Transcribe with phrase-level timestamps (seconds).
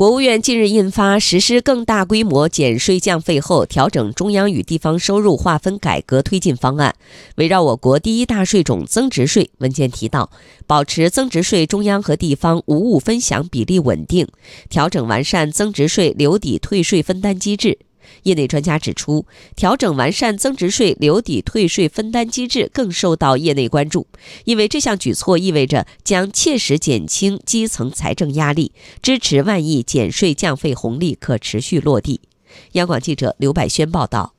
[0.00, 6.94] 国务院近日印发《实施更大规模减税降费后调整中央与地方收入划分改革推进方案》，
[7.36, 10.30] 围绕我国第一大税种增值税，文件提到，
[10.66, 14.26] 保持增值税中央和地方五五分享比例稳定，
[14.70, 17.80] 调整完善增值税留抵退税分担机制。
[18.22, 19.26] 业内专家指出，
[19.56, 24.06] 调整完善增值税留抵退税分担机制更受到业内关注，
[24.44, 28.72] 因为这项举措意味着将切实减轻基层财政压力，
[29.02, 32.20] 支持万亿减税降费红利可持续落地。
[32.72, 34.34] 央广记者刘百轩报道。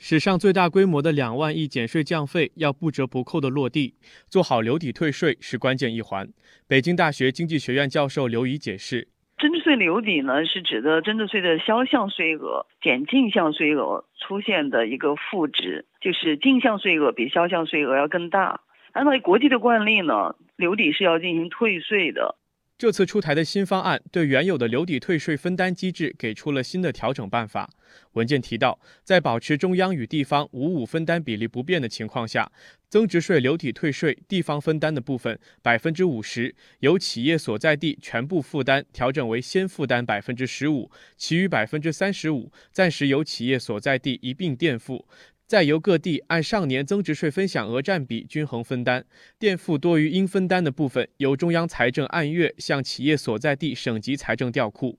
[0.00, 3.94] 史上最大规模的两万亿减税降费要不折不扣的落地，
[4.30, 6.28] 做好留抵退税是关键一环。
[6.68, 9.08] 北京大学经济学院教授刘怡解释。
[9.38, 18.60] 增值税留抵呢，是指的增值税的销项税额减进项税额出现的一个负值，就是进项税额比销项税额要更大。
[18.92, 22.34] 按照国际的惯例呢，留抵是要进行退税的。
[22.78, 27.68] 这次出台的新方案对原有的留抵退税分担机制给出了新的调整办法。
[28.12, 32.52] 文件提到，在保持中央与地方五五分担比例不变的情况下，
[32.88, 45.04] 增值税留抵退税地方分担的部分百分之五十由企业所在地全部负担调整为先负担百分之十五，其余百分之三十五暂时由企业所在地一并垫付。
[45.48, 49.06] 再由各地按上年增值税分享额占比均衡分担，
[49.38, 54.98] 垫付多于应分担的部分，由中央财政按月向企业所在地省级财政调库。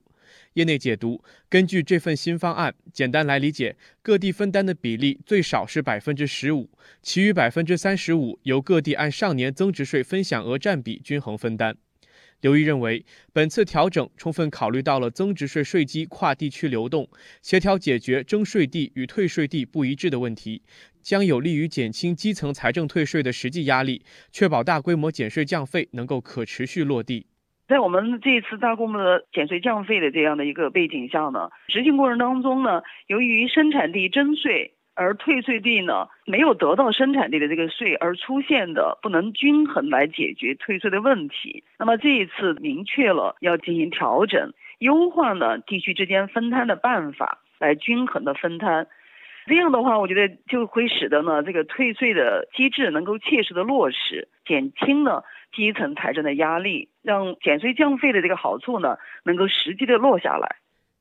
[0.54, 6.68] 业内解读，根据这份新方案，简单来理解，各地分担的比例最少是百分之十五，
[7.00, 11.76] 其余百分之三十五由各地按上年增值税分享额占比均衡分担。
[12.40, 17.08] 刘毅认为，本次调整充分考虑到了增值税税基跨地区流动，
[17.42, 20.62] 协调解决征税地与退税地不一致的问题，
[21.02, 27.26] 将有利于减轻基层财政退税的实际压力，确保大规模减税降费能够可持续落地。
[27.68, 34.74] 在我们这次大规模的减税降费的这样的一个背景下呢，执行过程当中呢，由于生产地征税。
[34.94, 41.64] 而退税地呢，没有得到生产地的这个税，而出现的不能均衡来解决退税的问题。
[41.78, 48.86] 那么这一次明确了要进行调整，优化呢地区之间分摊的办法，来均衡的分摊。
[49.46, 60.56] 这样的话，我觉得就会使得呢这个退税的机制能够切实的落实，减轻了基层财政的压力，让减税降费的这个好处呢能够实际的落下来。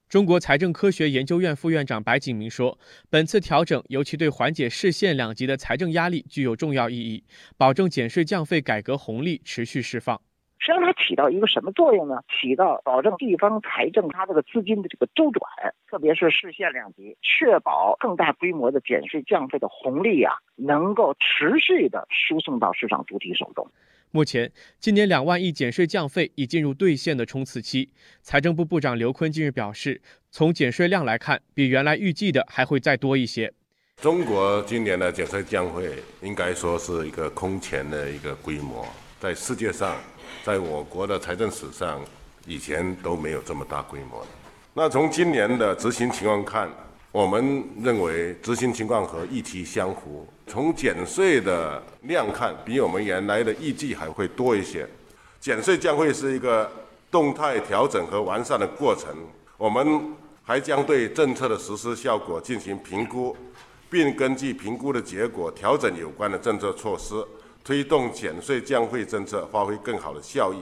[0.10, 2.80] 中国财政科学研究院副院长白景明说
[3.12, 7.24] ：“本次调整尤其对缓解市县两级的财政压力具有重要意义，
[7.60, 10.20] 保证减税降费改革红利持续释放。
[10.58, 12.24] 实际上，它起到一个什么作用呢？
[12.28, 15.44] 起到保证地方财政它这个资金的这个周转，
[15.88, 23.70] 特别是市县两级，确保更大规模的减税降费的红利啊，能够持续的输送到市场主体手中。”
[24.12, 27.90] 目前，今年两万亿减税降费已进入兑现的冲刺期。
[28.24, 33.54] 财政部部长刘昆近日表示，从减税量来看，比原来预计的还会再多一些。
[34.02, 38.84] 中国今年的减税降费应该说是一个空前的一个规模，
[39.20, 39.96] 在世界上，
[40.44, 42.04] 在我国的财政史上，
[42.48, 44.28] 以前都没有这么大规模的。
[44.74, 46.68] 那从今年的执行情况看，
[47.12, 50.28] 我们认为执行情况和预期相符。
[50.46, 54.88] 从减税的量看，比我们原来的预计还会多一些。
[55.40, 56.70] 减税将会是一个
[57.10, 59.10] 动态调整和完善的过程。
[59.58, 63.36] 我们还将对政策的实施效果进行评估，
[63.90, 67.16] 并根据评估的结果调整有关的政策措施，
[67.64, 70.60] 推动减税降费政策发挥更好的效益。